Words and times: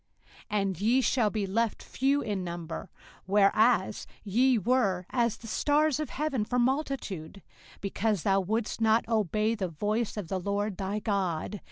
05:028:062 0.49 0.61
And 0.61 0.81
ye 0.81 1.01
shall 1.01 1.29
be 1.29 1.45
left 1.45 1.83
few 1.83 2.21
in 2.23 2.43
number, 2.43 2.89
whereas 3.27 4.07
ye 4.23 4.57
were 4.57 5.05
as 5.11 5.37
the 5.37 5.45
stars 5.47 5.99
of 5.99 6.09
heaven 6.09 6.43
for 6.43 6.57
multitude; 6.57 7.43
because 7.81 8.23
thou 8.23 8.39
wouldest 8.39 8.81
not 8.81 9.07
obey 9.07 9.53
the 9.53 9.67
voice 9.67 10.17
of 10.17 10.27
the 10.27 10.39
LORD 10.39 10.77
thy 10.77 10.97
God. 10.97 11.59